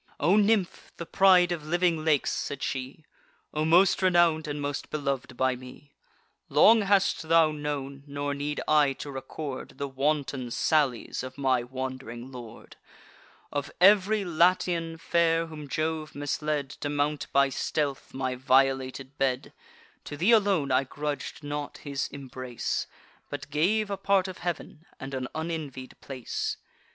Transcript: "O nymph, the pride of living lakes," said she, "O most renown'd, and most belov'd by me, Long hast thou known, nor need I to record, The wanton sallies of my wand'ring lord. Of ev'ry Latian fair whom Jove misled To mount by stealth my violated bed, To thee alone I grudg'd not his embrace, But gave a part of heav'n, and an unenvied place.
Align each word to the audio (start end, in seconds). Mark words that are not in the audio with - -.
"O 0.19 0.35
nymph, 0.35 0.91
the 0.97 1.05
pride 1.05 1.51
of 1.51 1.63
living 1.63 2.03
lakes," 2.03 2.31
said 2.31 2.63
she, 2.63 3.05
"O 3.53 3.63
most 3.63 4.01
renown'd, 4.01 4.47
and 4.47 4.59
most 4.59 4.89
belov'd 4.89 5.37
by 5.37 5.55
me, 5.55 5.93
Long 6.49 6.81
hast 6.81 7.29
thou 7.29 7.51
known, 7.51 8.01
nor 8.07 8.33
need 8.33 8.59
I 8.67 8.93
to 8.93 9.11
record, 9.11 9.77
The 9.77 9.87
wanton 9.87 10.49
sallies 10.49 11.21
of 11.21 11.37
my 11.37 11.61
wand'ring 11.61 12.31
lord. 12.31 12.77
Of 13.51 13.69
ev'ry 13.79 14.25
Latian 14.25 14.97
fair 14.97 15.45
whom 15.45 15.67
Jove 15.67 16.15
misled 16.15 16.71
To 16.71 16.89
mount 16.89 17.27
by 17.31 17.49
stealth 17.49 18.11
my 18.11 18.33
violated 18.33 19.19
bed, 19.19 19.53
To 20.05 20.17
thee 20.17 20.31
alone 20.31 20.71
I 20.71 20.83
grudg'd 20.83 21.43
not 21.43 21.77
his 21.77 22.07
embrace, 22.07 22.87
But 23.29 23.51
gave 23.51 23.91
a 23.91 23.97
part 23.97 24.27
of 24.27 24.39
heav'n, 24.39 24.83
and 24.99 25.13
an 25.13 25.27
unenvied 25.35 25.95
place. 26.01 26.57